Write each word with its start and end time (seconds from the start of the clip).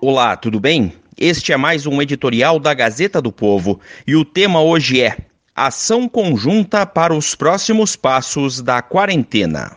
Olá, 0.00 0.36
tudo 0.36 0.60
bem? 0.60 0.92
Este 1.18 1.52
é 1.52 1.56
mais 1.56 1.84
um 1.84 2.00
editorial 2.00 2.60
da 2.60 2.72
Gazeta 2.72 3.20
do 3.20 3.32
Povo 3.32 3.80
e 4.06 4.14
o 4.14 4.24
tema 4.24 4.62
hoje 4.62 5.00
é 5.00 5.16
Ação 5.52 6.08
conjunta 6.08 6.86
para 6.86 7.12
os 7.12 7.34
próximos 7.34 7.96
passos 7.96 8.62
da 8.62 8.80
quarentena. 8.80 9.76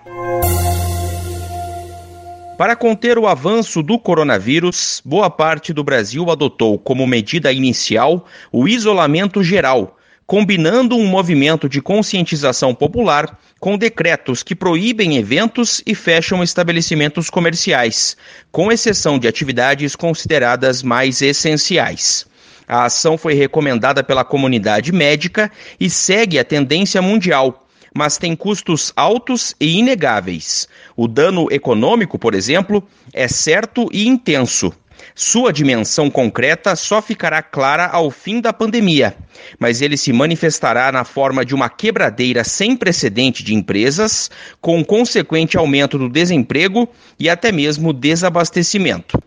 Para 2.55 2.75
conter 2.75 3.17
o 3.17 3.25
avanço 3.25 3.81
do 3.81 3.97
coronavírus, 3.97 5.01
boa 5.03 5.27
parte 5.27 5.73
do 5.73 5.83
Brasil 5.83 6.29
adotou 6.29 6.77
como 6.77 7.07
medida 7.07 7.51
inicial 7.51 8.27
o 8.51 8.67
isolamento 8.67 9.41
geral, 9.41 9.97
combinando 10.31 10.95
um 10.95 11.05
movimento 11.05 11.67
de 11.67 11.81
conscientização 11.81 12.73
popular 12.73 13.37
com 13.59 13.77
decretos 13.77 14.41
que 14.41 14.55
proíbem 14.55 15.17
eventos 15.17 15.83
e 15.85 15.93
fecham 15.93 16.41
estabelecimentos 16.41 17.29
comerciais, 17.29 18.15
com 18.49 18.71
exceção 18.71 19.19
de 19.19 19.27
atividades 19.27 19.93
consideradas 19.93 20.81
mais 20.81 21.21
essenciais. 21.21 22.25
A 22.65 22.85
ação 22.85 23.17
foi 23.17 23.33
recomendada 23.33 24.01
pela 24.05 24.23
comunidade 24.23 24.93
médica 24.93 25.51
e 25.77 25.89
segue 25.89 26.39
a 26.39 26.45
tendência 26.45 27.01
mundial 27.01 27.67
mas 27.93 28.17
tem 28.17 28.37
custos 28.37 28.93
altos 28.95 29.53
e 29.59 29.77
inegáveis. 29.77 30.65
O 30.95 31.09
dano 31.09 31.47
econômico, 31.51 32.17
por 32.17 32.33
exemplo, 32.33 32.81
é 33.11 33.27
certo 33.27 33.89
e 33.91 34.07
intenso. 34.07 34.71
Sua 35.15 35.51
dimensão 35.51 36.09
concreta 36.09 36.75
só 36.75 37.01
ficará 37.01 37.41
clara 37.41 37.87
ao 37.87 38.09
fim 38.09 38.39
da 38.39 38.53
pandemia, 38.53 39.15
mas 39.59 39.81
ele 39.81 39.97
se 39.97 40.13
manifestará 40.13 40.91
na 40.91 41.03
forma 41.03 41.45
de 41.45 41.53
uma 41.53 41.69
quebradeira 41.69 42.43
sem 42.43 42.75
precedente 42.75 43.43
de 43.43 43.53
empresas, 43.53 44.29
com 44.59 44.83
consequente 44.83 45.57
aumento 45.57 45.97
do 45.97 46.09
desemprego 46.09 46.87
e 47.19 47.29
até 47.29 47.51
mesmo 47.51 47.93
desabastecimento. 47.93 49.21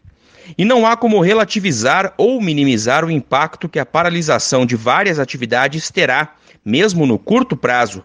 E 0.58 0.64
não 0.64 0.86
há 0.86 0.96
como 0.96 1.20
relativizar 1.20 2.12
ou 2.16 2.40
minimizar 2.40 3.04
o 3.04 3.10
impacto 3.10 3.68
que 3.68 3.78
a 3.78 3.86
paralisação 3.86 4.66
de 4.66 4.76
várias 4.76 5.18
atividades 5.18 5.90
terá, 5.90 6.34
mesmo 6.64 7.06
no 7.06 7.18
curto 7.18 7.56
prazo, 7.56 8.04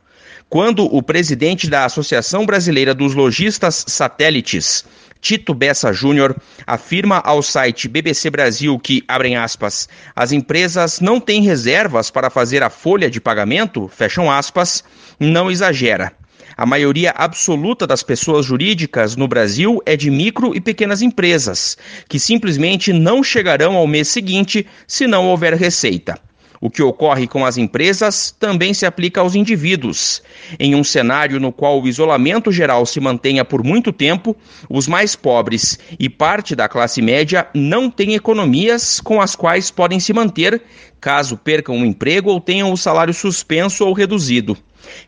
quando 0.50 0.84
o 0.84 1.04
presidente 1.04 1.70
da 1.70 1.86
Associação 1.86 2.46
Brasileira 2.46 2.94
dos 2.94 3.14
Lojistas 3.14 3.86
Satélites, 3.88 4.84
Tito 5.22 5.54
Bessa 5.54 5.92
Júnior, 5.92 6.36
afirma 6.66 7.18
ao 7.18 7.42
site 7.42 7.88
BBC 7.88 8.30
Brasil 8.30 8.80
que, 8.80 9.04
abrem 9.08 9.36
aspas, 9.36 9.90
as 10.16 10.32
empresas 10.32 11.02
não 11.02 11.20
têm 11.20 11.42
reservas 11.42 12.10
para 12.10 12.30
fazer 12.30 12.64
a 12.64 12.70
folha 12.70 13.10
de 13.10 13.20
pagamento, 13.20 13.90
fecham 13.90 14.32
aspas, 14.32 14.84
não 15.20 15.52
exagera. 15.52 16.14
A 16.56 16.66
maioria 16.66 17.12
absoluta 17.12 17.88
das 17.88 18.04
pessoas 18.04 18.46
jurídicas 18.46 19.16
no 19.16 19.28
Brasil 19.28 19.82
é 19.86 19.96
de 19.96 20.10
micro 20.10 20.56
e 20.56 20.60
pequenas 20.60 21.02
empresas, 21.02 21.78
que 22.08 22.20
simplesmente 22.20 22.92
não 22.92 23.24
chegarão 23.24 23.76
ao 23.76 23.88
mês 23.88 24.10
seguinte 24.10 24.68
se 24.88 25.08
não 25.08 25.28
houver 25.28 25.54
receita. 25.54 26.20
O 26.62 26.70
que 26.70 26.84
ocorre 26.84 27.28
com 27.28 27.46
as 27.46 27.58
empresas 27.58 28.36
também 28.38 28.74
se 28.74 28.86
aplica 28.86 29.22
aos 29.22 29.36
indivíduos. 29.36 30.22
Em 30.60 30.76
um 30.76 30.84
cenário 30.84 31.40
no 31.40 31.52
qual 31.52 31.82
o 31.82 31.88
isolamento 31.88 32.52
geral 32.52 32.86
se 32.86 33.00
mantenha 33.00 33.46
por 33.46 33.64
muito 33.64 33.94
tempo, 33.94 34.36
os 34.70 34.88
mais 34.88 35.16
pobres 35.16 35.80
e 35.98 36.10
parte 36.10 36.56
da 36.56 36.68
classe 36.68 37.02
média 37.02 37.48
não 37.54 37.90
têm 37.90 38.14
economias 38.14 39.00
com 39.00 39.22
as 39.22 39.36
quais 39.36 39.72
podem 39.72 40.00
se 40.00 40.12
manter 40.12 40.62
caso 41.00 41.38
percam 41.38 41.82
o 41.82 41.86
emprego 41.86 42.30
ou 42.30 42.42
tenham 42.42 42.72
o 42.72 42.78
salário 42.78 43.14
suspenso 43.14 43.86
ou 43.86 43.94
reduzido. 43.94 44.58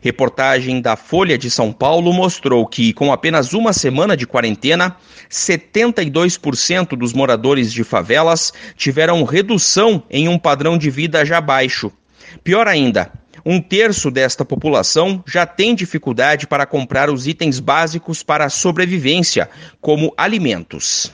Reportagem 0.00 0.80
da 0.80 0.96
Folha 0.96 1.38
de 1.38 1.50
São 1.50 1.72
Paulo 1.72 2.12
mostrou 2.12 2.66
que, 2.66 2.92
com 2.92 3.12
apenas 3.12 3.52
uma 3.52 3.72
semana 3.72 4.16
de 4.16 4.26
quarentena, 4.26 4.96
72% 5.30 6.96
dos 6.96 7.12
moradores 7.12 7.72
de 7.72 7.84
favelas 7.84 8.52
tiveram 8.76 9.22
redução 9.24 10.02
em 10.10 10.28
um 10.28 10.38
padrão 10.38 10.76
de 10.76 10.90
vida 10.90 11.24
já 11.24 11.40
baixo. 11.40 11.92
Pior 12.42 12.66
ainda, 12.66 13.12
um 13.44 13.60
terço 13.60 14.10
desta 14.10 14.44
população 14.44 15.22
já 15.26 15.44
tem 15.44 15.74
dificuldade 15.74 16.46
para 16.46 16.66
comprar 16.66 17.10
os 17.10 17.26
itens 17.26 17.58
básicos 17.58 18.22
para 18.22 18.44
a 18.44 18.50
sobrevivência, 18.50 19.48
como 19.80 20.14
alimentos. 20.16 21.12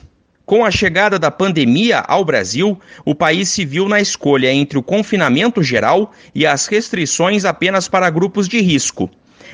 Com 0.48 0.64
a 0.64 0.70
chegada 0.70 1.18
da 1.18 1.30
pandemia 1.30 1.98
ao 1.98 2.24
Brasil, 2.24 2.80
o 3.04 3.14
país 3.14 3.50
se 3.50 3.66
viu 3.66 3.86
na 3.86 4.00
escolha 4.00 4.50
entre 4.50 4.78
o 4.78 4.82
confinamento 4.82 5.62
geral 5.62 6.10
e 6.34 6.46
as 6.46 6.66
restrições 6.66 7.44
apenas 7.44 7.86
para 7.86 8.08
grupos 8.08 8.48
de 8.48 8.58
risco. 8.58 9.10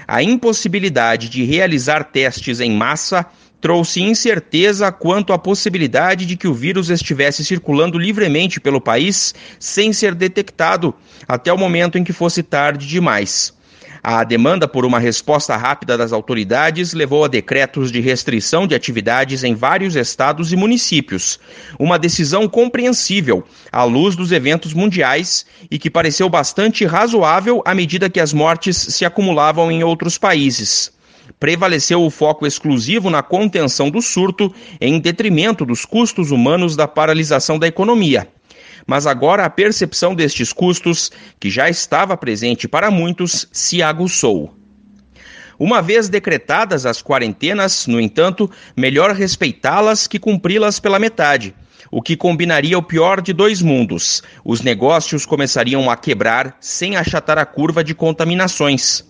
A 0.06 0.22
impossibilidade 0.22 1.28
de 1.28 1.42
realizar 1.42 2.04
testes 2.04 2.60
em 2.60 2.70
massa 2.70 3.26
trouxe 3.60 4.02
incerteza 4.02 4.92
quanto 4.92 5.32
à 5.32 5.38
possibilidade 5.38 6.24
de 6.24 6.36
que 6.36 6.46
o 6.46 6.54
vírus 6.54 6.90
estivesse 6.90 7.44
circulando 7.44 7.98
livremente 7.98 8.60
pelo 8.60 8.80
país 8.80 9.34
sem 9.58 9.92
ser 9.92 10.14
detectado, 10.14 10.94
até 11.26 11.52
o 11.52 11.58
momento 11.58 11.98
em 11.98 12.04
que 12.04 12.12
fosse 12.12 12.40
tarde 12.40 12.86
demais. 12.86 13.52
A 14.06 14.22
demanda 14.22 14.68
por 14.68 14.84
uma 14.84 14.98
resposta 14.98 15.56
rápida 15.56 15.96
das 15.96 16.12
autoridades 16.12 16.92
levou 16.92 17.24
a 17.24 17.28
decretos 17.28 17.90
de 17.90 18.02
restrição 18.02 18.66
de 18.66 18.74
atividades 18.74 19.42
em 19.42 19.54
vários 19.54 19.96
estados 19.96 20.52
e 20.52 20.56
municípios. 20.56 21.40
Uma 21.78 21.98
decisão 21.98 22.46
compreensível 22.46 23.42
à 23.72 23.82
luz 23.82 24.14
dos 24.14 24.30
eventos 24.30 24.74
mundiais 24.74 25.46
e 25.70 25.78
que 25.78 25.88
pareceu 25.88 26.28
bastante 26.28 26.84
razoável 26.84 27.62
à 27.64 27.74
medida 27.74 28.10
que 28.10 28.20
as 28.20 28.34
mortes 28.34 28.76
se 28.76 29.06
acumulavam 29.06 29.72
em 29.72 29.82
outros 29.82 30.18
países 30.18 30.92
prevaleceu 31.40 32.04
o 32.04 32.10
foco 32.10 32.46
exclusivo 32.46 33.08
na 33.08 33.22
contenção 33.22 33.88
do 33.90 34.02
surto 34.02 34.54
em 34.78 35.00
detrimento 35.00 35.64
dos 35.64 35.86
custos 35.86 36.30
humanos 36.30 36.76
da 36.76 36.86
paralisação 36.86 37.58
da 37.58 37.66
economia 37.66 38.28
mas 38.86 39.06
agora 39.06 39.44
a 39.44 39.50
percepção 39.50 40.14
destes 40.14 40.52
custos, 40.52 41.10
que 41.40 41.50
já 41.50 41.68
estava 41.68 42.16
presente 42.16 42.68
para 42.68 42.90
muitos, 42.90 43.46
se 43.52 43.82
aguçou. 43.82 44.54
Uma 45.58 45.80
vez 45.80 46.08
decretadas 46.08 46.84
as 46.84 47.00
quarentenas, 47.00 47.86
no 47.86 48.00
entanto, 48.00 48.50
melhor 48.76 49.12
respeitá-las 49.12 50.06
que 50.06 50.18
cumpri-las 50.18 50.80
pela 50.80 50.98
metade, 50.98 51.54
o 51.90 52.02
que 52.02 52.16
combinaria 52.16 52.76
o 52.76 52.82
pior 52.82 53.20
de 53.20 53.32
dois 53.32 53.62
mundos. 53.62 54.22
Os 54.44 54.62
negócios 54.62 55.24
começariam 55.24 55.88
a 55.88 55.96
quebrar 55.96 56.56
sem 56.60 56.96
achatar 56.96 57.38
a 57.38 57.46
curva 57.46 57.84
de 57.84 57.94
contaminações. 57.94 59.04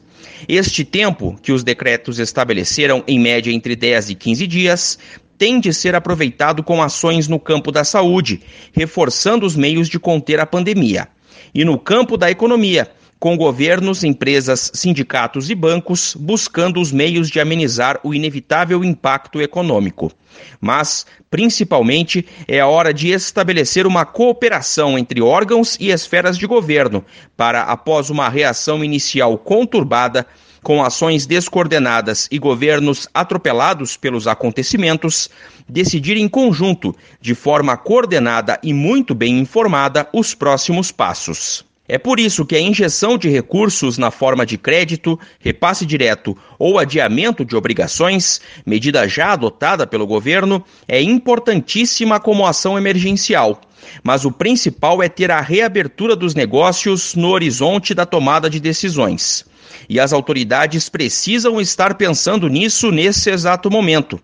Este 0.46 0.84
tempo, 0.84 1.38
que 1.42 1.52
os 1.52 1.64
decretos 1.64 2.18
estabeleceram 2.18 3.02
em 3.06 3.18
média 3.18 3.50
entre 3.50 3.74
10 3.74 4.10
e 4.10 4.14
15 4.14 4.46
dias, 4.46 4.98
tem 5.36 5.60
de 5.60 5.72
ser 5.72 5.94
aproveitado 5.94 6.62
com 6.62 6.82
ações 6.82 7.28
no 7.28 7.38
campo 7.38 7.72
da 7.72 7.84
saúde, 7.84 8.40
reforçando 8.72 9.44
os 9.44 9.56
meios 9.56 9.88
de 9.88 9.98
conter 9.98 10.40
a 10.40 10.46
pandemia. 10.46 11.08
E 11.54 11.64
no 11.64 11.78
campo 11.78 12.16
da 12.16 12.30
economia, 12.30 12.90
com 13.24 13.36
governos, 13.38 14.04
empresas, 14.04 14.70
sindicatos 14.74 15.48
e 15.48 15.54
bancos 15.54 16.14
buscando 16.14 16.78
os 16.78 16.92
meios 16.92 17.30
de 17.30 17.40
amenizar 17.40 17.98
o 18.02 18.12
inevitável 18.12 18.84
impacto 18.84 19.40
econômico. 19.40 20.12
Mas, 20.60 21.06
principalmente, 21.30 22.26
é 22.46 22.60
a 22.60 22.66
hora 22.66 22.92
de 22.92 23.08
estabelecer 23.10 23.86
uma 23.86 24.04
cooperação 24.04 24.98
entre 24.98 25.22
órgãos 25.22 25.76
e 25.80 25.90
esferas 25.90 26.36
de 26.36 26.46
governo 26.46 27.02
para, 27.34 27.62
após 27.62 28.10
uma 28.10 28.28
reação 28.28 28.84
inicial 28.84 29.38
conturbada, 29.38 30.26
com 30.64 30.82
ações 30.82 31.26
descoordenadas 31.26 32.26
e 32.32 32.38
governos 32.38 33.06
atropelados 33.12 33.96
pelos 33.96 34.26
acontecimentos, 34.26 35.28
decidir 35.68 36.16
em 36.16 36.26
conjunto, 36.26 36.96
de 37.20 37.34
forma 37.34 37.76
coordenada 37.76 38.58
e 38.62 38.72
muito 38.72 39.14
bem 39.14 39.38
informada, 39.38 40.08
os 40.12 40.34
próximos 40.34 40.90
passos. 40.90 41.64
É 41.86 41.98
por 41.98 42.18
isso 42.18 42.46
que 42.46 42.56
a 42.56 42.60
injeção 42.60 43.18
de 43.18 43.28
recursos 43.28 43.98
na 43.98 44.10
forma 44.10 44.46
de 44.46 44.56
crédito, 44.56 45.20
repasse 45.38 45.84
direto 45.84 46.34
ou 46.58 46.78
adiamento 46.78 47.44
de 47.44 47.54
obrigações, 47.54 48.40
medida 48.64 49.06
já 49.06 49.32
adotada 49.32 49.86
pelo 49.86 50.06
governo, 50.06 50.64
é 50.88 51.02
importantíssima 51.02 52.18
como 52.18 52.46
ação 52.46 52.78
emergencial. 52.78 53.60
Mas 54.02 54.24
o 54.24 54.30
principal 54.30 55.02
é 55.02 55.08
ter 55.08 55.30
a 55.30 55.40
reabertura 55.40 56.14
dos 56.14 56.34
negócios 56.34 57.14
no 57.14 57.28
horizonte 57.28 57.94
da 57.94 58.06
tomada 58.06 58.48
de 58.48 58.60
decisões. 58.60 59.44
E 59.88 60.00
as 60.00 60.12
autoridades 60.12 60.88
precisam 60.88 61.60
estar 61.60 61.94
pensando 61.94 62.48
nisso 62.48 62.90
nesse 62.90 63.30
exato 63.30 63.70
momento. 63.70 64.20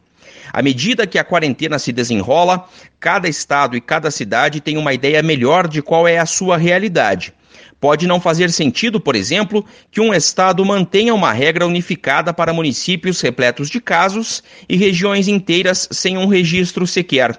À 0.52 0.62
medida 0.62 1.06
que 1.06 1.18
a 1.18 1.24
quarentena 1.24 1.78
se 1.78 1.92
desenrola, 1.92 2.68
cada 2.98 3.28
estado 3.28 3.76
e 3.76 3.80
cada 3.80 4.10
cidade 4.10 4.60
tem 4.60 4.76
uma 4.76 4.92
ideia 4.92 5.22
melhor 5.22 5.68
de 5.68 5.80
qual 5.80 6.08
é 6.08 6.18
a 6.18 6.26
sua 6.26 6.56
realidade. 6.56 7.32
Pode 7.80 8.06
não 8.06 8.20
fazer 8.20 8.50
sentido, 8.50 9.00
por 9.00 9.16
exemplo, 9.16 9.64
que 9.90 10.02
um 10.02 10.12
estado 10.12 10.62
mantenha 10.64 11.14
uma 11.14 11.32
regra 11.32 11.66
unificada 11.66 12.32
para 12.32 12.52
municípios 12.52 13.20
repletos 13.22 13.70
de 13.70 13.80
casos 13.80 14.42
e 14.68 14.76
regiões 14.76 15.28
inteiras 15.28 15.88
sem 15.90 16.18
um 16.18 16.26
registro 16.26 16.86
sequer. 16.86 17.38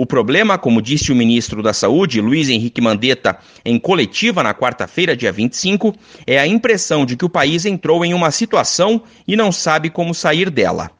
O 0.00 0.06
problema, 0.06 0.56
como 0.56 0.80
disse 0.80 1.12
o 1.12 1.14
ministro 1.14 1.62
da 1.62 1.74
Saúde, 1.74 2.22
Luiz 2.22 2.48
Henrique 2.48 2.80
Mandetta, 2.80 3.36
em 3.62 3.78
coletiva 3.78 4.42
na 4.42 4.54
quarta-feira, 4.54 5.14
dia 5.14 5.30
25, 5.30 5.94
é 6.26 6.38
a 6.38 6.46
impressão 6.46 7.04
de 7.04 7.18
que 7.18 7.24
o 7.26 7.28
país 7.28 7.66
entrou 7.66 8.02
em 8.02 8.14
uma 8.14 8.30
situação 8.30 9.02
e 9.28 9.36
não 9.36 9.52
sabe 9.52 9.90
como 9.90 10.14
sair 10.14 10.48
dela. 10.48 10.90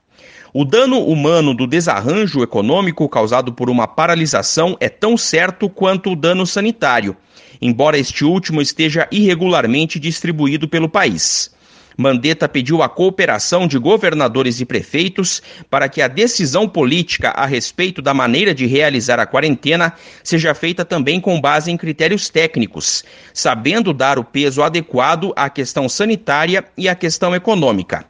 O 0.53 0.67
dano 0.67 1.03
humano 1.03 1.55
do 1.55 1.67
desarranjo 1.67 2.43
econômico 2.43 3.09
causado 3.09 3.55
por 3.55 3.71
uma 3.71 3.89
paralisação 3.89 4.77
é 4.79 4.91
tão 4.91 5.17
certo 5.17 5.71
quanto 5.71 6.13
o 6.13 6.17
dano 6.17 6.47
sanitário, 6.47 7.17
embora 7.59 7.99
este 7.99 8.23
último 8.23 8.61
esteja 8.61 9.09
irregularmente 9.11 9.99
distribuído 9.99 10.69
pelo 10.69 10.91
país. 10.91 11.51
Mandetta 11.97 12.49
pediu 12.49 12.83
a 12.83 12.89
cooperação 12.89 13.67
de 13.67 13.79
governadores 13.79 14.61
e 14.61 14.65
prefeitos 14.65 15.43
para 15.69 15.89
que 15.89 16.01
a 16.01 16.09
decisão 16.09 16.69
política 16.69 17.31
a 17.31 17.47
respeito 17.47 18.01
da 18.01 18.15
maneira 18.15 18.55
de 18.55 18.67
realizar 18.67 19.19
a 19.19 19.27
quarentena 19.27 19.93
seja 20.23 20.55
feita 20.55 20.85
também 20.85 21.21
com 21.21 21.41
base 21.41 21.71
em 21.71 21.77
critérios 21.77 22.29
técnicos, 22.29 23.05
sabendo 23.35 23.93
dar 23.93 24.19
o 24.19 24.25
peso 24.25 24.63
adequado 24.63 25.33
à 25.37 25.51
questão 25.51 25.89
sanitária 25.89 26.65
e 26.77 26.89
à 26.89 26.95
questão 26.95 27.35
econômica. 27.35 28.05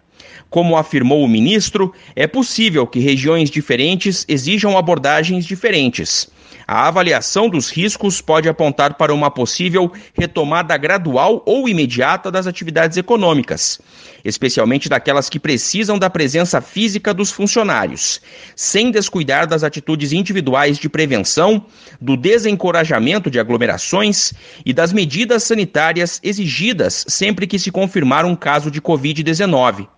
Como 0.50 0.76
afirmou 0.76 1.24
o 1.24 1.28
ministro, 1.28 1.94
é 2.16 2.26
possível 2.26 2.86
que 2.86 2.98
regiões 2.98 3.50
diferentes 3.50 4.24
exijam 4.28 4.76
abordagens 4.76 5.44
diferentes. 5.44 6.28
A 6.72 6.86
avaliação 6.86 7.48
dos 7.48 7.68
riscos 7.68 8.20
pode 8.20 8.48
apontar 8.48 8.94
para 8.94 9.12
uma 9.12 9.28
possível 9.28 9.90
retomada 10.14 10.76
gradual 10.76 11.42
ou 11.44 11.68
imediata 11.68 12.30
das 12.30 12.46
atividades 12.46 12.96
econômicas, 12.96 13.80
especialmente 14.24 14.88
daquelas 14.88 15.28
que 15.28 15.40
precisam 15.40 15.98
da 15.98 16.08
presença 16.08 16.60
física 16.60 17.12
dos 17.12 17.32
funcionários, 17.32 18.20
sem 18.54 18.92
descuidar 18.92 19.48
das 19.48 19.64
atitudes 19.64 20.12
individuais 20.12 20.78
de 20.78 20.88
prevenção, 20.88 21.66
do 22.00 22.16
desencorajamento 22.16 23.28
de 23.28 23.40
aglomerações 23.40 24.32
e 24.64 24.72
das 24.72 24.92
medidas 24.92 25.42
sanitárias 25.42 26.20
exigidas 26.22 27.04
sempre 27.08 27.48
que 27.48 27.58
se 27.58 27.72
confirmar 27.72 28.24
um 28.24 28.36
caso 28.36 28.70
de 28.70 28.80
Covid-19. 28.80 29.88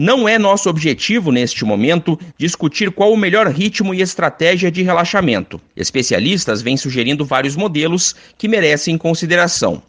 Não 0.00 0.28
é 0.28 0.38
nosso 0.38 0.70
objetivo, 0.70 1.32
neste 1.32 1.64
momento, 1.64 2.16
discutir 2.38 2.92
qual 2.92 3.12
o 3.12 3.16
melhor 3.16 3.48
ritmo 3.48 3.92
e 3.92 4.00
estratégia 4.00 4.70
de 4.70 4.80
relaxamento. 4.80 5.60
Especialistas 5.76 6.62
vêm 6.62 6.76
sugerindo 6.76 7.24
vários 7.24 7.56
modelos 7.56 8.14
que 8.38 8.46
merecem 8.46 8.96
consideração 8.96 9.82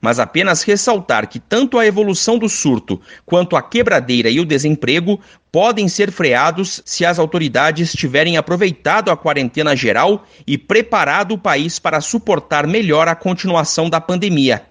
mas 0.00 0.18
apenas 0.18 0.62
ressaltar 0.62 1.28
que 1.28 1.38
tanto 1.38 1.78
a 1.78 1.86
evolução 1.86 2.36
do 2.36 2.48
surto 2.48 3.00
quanto 3.24 3.56
a 3.56 3.62
quebradeira 3.62 4.28
e 4.28 4.40
o 4.40 4.44
desemprego 4.44 5.20
podem 5.52 5.88
ser 5.88 6.10
freados 6.10 6.82
se 6.84 7.06
as 7.06 7.18
autoridades 7.18 7.92
tiverem 7.92 8.36
aproveitado 8.36 9.10
a 9.10 9.16
quarentena 9.16 9.74
geral 9.76 10.26
e 10.46 10.58
preparado 10.58 11.32
o 11.32 11.38
país 11.38 11.78
para 11.78 12.00
suportar 12.00 12.66
melhor 12.66 13.08
a 13.08 13.14
continuação 13.14 13.88
da 13.88 14.00
pandemia. 14.00 14.66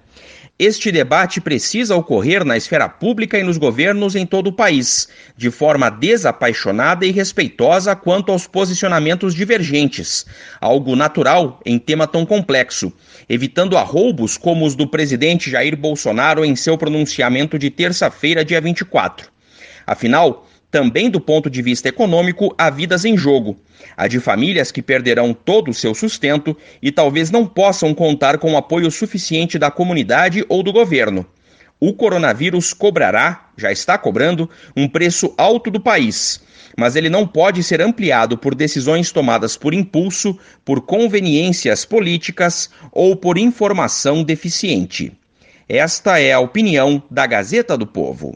Este 0.59 0.91
debate 0.91 1.41
precisa 1.41 1.95
ocorrer 1.95 2.45
na 2.45 2.55
esfera 2.55 2.87
pública 2.87 3.39
e 3.39 3.43
nos 3.43 3.57
governos 3.57 4.15
em 4.15 4.23
todo 4.23 4.47
o 4.47 4.53
país, 4.53 5.07
de 5.35 5.49
forma 5.49 5.89
desapaixonada 5.89 7.07
e 7.07 7.11
respeitosa 7.11 7.95
quanto 7.95 8.31
aos 8.31 8.45
posicionamentos 8.45 9.33
divergentes, 9.33 10.27
algo 10.61 10.95
natural 10.95 11.59
em 11.65 11.79
tema 11.79 12.05
tão 12.05 12.23
complexo, 12.23 12.93
evitando 13.27 13.75
arroubos 13.75 14.37
como 14.37 14.63
os 14.63 14.75
do 14.75 14.87
presidente 14.87 15.49
Jair 15.49 15.75
Bolsonaro 15.75 16.45
em 16.45 16.55
seu 16.55 16.77
pronunciamento 16.77 17.57
de 17.57 17.71
terça-feira, 17.71 18.45
dia 18.45 18.61
24. 18.61 19.31
Afinal, 19.87 20.47
também 20.73 21.07
do 21.07 21.21
ponto 21.21 21.51
de 21.51 21.61
vista 21.61 21.87
econômico, 21.87 22.51
há 22.57 22.67
vidas 22.67 23.05
em 23.05 23.15
jogo. 23.15 23.55
A 23.95 24.07
de 24.07 24.19
famílias 24.19 24.71
que 24.71 24.81
perderão 24.81 25.31
todo 25.31 25.69
o 25.69 25.73
seu 25.73 25.93
sustento 25.93 26.57
e 26.81 26.91
talvez 26.91 27.29
não 27.29 27.45
possam 27.45 27.93
contar 27.93 28.39
com 28.39 28.53
o 28.53 28.57
apoio 28.57 28.89
suficiente 28.89 29.59
da 29.59 29.69
comunidade 29.69 30.43
ou 30.49 30.63
do 30.63 30.73
governo. 30.73 31.27
O 31.79 31.93
coronavírus 31.93 32.73
cobrará, 32.73 33.51
já 33.55 33.71
está 33.71 33.99
cobrando, 33.99 34.49
um 34.75 34.87
preço 34.87 35.31
alto 35.37 35.69
do 35.69 35.79
país, 35.79 36.41
mas 36.75 36.95
ele 36.95 37.07
não 37.07 37.27
pode 37.27 37.61
ser 37.61 37.79
ampliado 37.79 38.35
por 38.35 38.55
decisões 38.55 39.11
tomadas 39.11 39.55
por 39.55 39.75
impulso, 39.75 40.35
por 40.65 40.81
conveniências 40.81 41.85
políticas 41.85 42.67
ou 42.91 43.15
por 43.15 43.37
informação 43.37 44.23
deficiente. 44.23 45.13
Esta 45.69 46.19
é 46.19 46.33
a 46.33 46.39
opinião 46.39 47.03
da 47.11 47.27
Gazeta 47.27 47.77
do 47.77 47.85
Povo. 47.85 48.35